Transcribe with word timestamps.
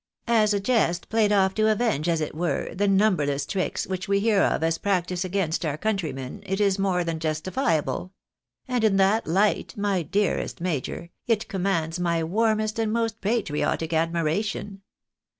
As 0.25 0.51
a 0.51 0.59
jest 0.59 1.09
played 1.09 1.31
off 1.31 1.53
to 1.53 1.69
avenge, 1.71 2.09
as 2.09 2.21
it 2.21 2.33
were, 2.33 2.73
the 2.73 2.87
numberless 2.87 3.45
tricks 3.45 3.85
which 3.85 4.07
we 4.07 4.19
hear 4.19 4.41
of 4.41 4.63
as 4.63 4.79
practised 4.79 5.23
against 5.23 5.63
our 5.63 5.77
countrymen 5.77 6.41
it 6.47 6.59
is 6.59 6.79
more 6.79 7.03
than 7.03 7.19
justifiable; 7.19 8.11
and 8.67 8.83
in 8.83 8.97
that 8.97 9.27
light, 9.27 9.77
my 9.77 10.01
dearest 10.01 10.59
major, 10.59 11.11
it 11.27 11.47
com 11.47 11.61
mands 11.65 11.99
my 11.99 12.23
warmest 12.23 12.79
and 12.79 12.91
most 12.91 13.21
patriotic 13.21 13.93
admiration. 13.93 14.81